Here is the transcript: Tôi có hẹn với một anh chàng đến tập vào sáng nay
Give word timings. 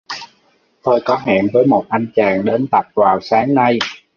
Tôi 0.83 0.99
có 1.05 1.17
hẹn 1.25 1.47
với 1.53 1.65
một 1.65 1.85
anh 1.89 2.07
chàng 2.15 2.45
đến 2.45 2.67
tập 2.71 2.85
vào 2.95 3.19
sáng 3.21 3.53
nay 3.55 3.79